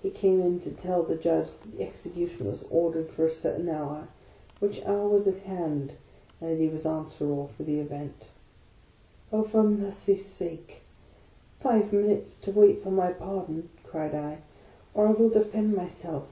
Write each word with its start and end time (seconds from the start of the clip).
He 0.00 0.08
came 0.10 0.40
in 0.40 0.58
to 0.60 0.70
tell 0.70 1.02
the 1.02 1.16
Judge 1.16 1.48
that 1.48 1.76
the 1.76 1.84
execution 1.84 2.46
was 2.50 2.64
ordered 2.70 3.10
for 3.10 3.26
a 3.26 3.30
certain 3.30 3.68
hour, 3.68 4.08
which 4.58 4.82
hour 4.86 5.06
was 5.06 5.28
at 5.28 5.40
hand, 5.40 5.92
and 6.40 6.50
that 6.50 6.58
he 6.58 6.70
was 6.70 6.86
answerable 6.86 7.48
for 7.48 7.62
the 7.62 7.78
event." 7.80 8.30
Oh, 9.34 9.42
for 9.42 9.62
mercy's 9.62 10.24
sake! 10.24 10.78
five 11.60 11.92
minutes 11.92 12.38
to 12.38 12.52
wait 12.52 12.82
for 12.82 12.90
my 12.90 13.12
par 13.12 13.44
don," 13.46 13.68
cried 13.84 14.14
I," 14.14 14.38
or 14.94 15.08
I 15.08 15.12
will 15.12 15.28
defend 15.28 15.74
myself." 15.74 16.26